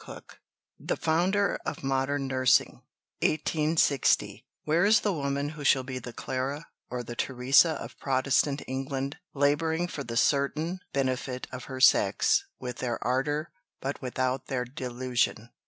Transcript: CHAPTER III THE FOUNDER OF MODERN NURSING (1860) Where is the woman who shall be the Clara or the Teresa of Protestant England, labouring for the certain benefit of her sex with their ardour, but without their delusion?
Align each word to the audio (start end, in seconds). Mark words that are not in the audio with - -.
CHAPTER 0.03 0.17
III 0.79 0.85
THE 0.87 0.95
FOUNDER 0.97 1.59
OF 1.63 1.83
MODERN 1.83 2.25
NURSING 2.25 2.81
(1860) 3.19 4.47
Where 4.63 4.83
is 4.83 5.01
the 5.01 5.13
woman 5.13 5.49
who 5.49 5.63
shall 5.63 5.83
be 5.83 5.99
the 5.99 6.11
Clara 6.11 6.65
or 6.89 7.03
the 7.03 7.15
Teresa 7.15 7.73
of 7.73 7.99
Protestant 7.99 8.63
England, 8.67 9.19
labouring 9.35 9.87
for 9.87 10.03
the 10.03 10.17
certain 10.17 10.79
benefit 10.91 11.45
of 11.51 11.65
her 11.65 11.79
sex 11.79 12.47
with 12.59 12.77
their 12.77 12.97
ardour, 13.05 13.51
but 13.79 14.01
without 14.01 14.47
their 14.47 14.65
delusion? 14.65 15.51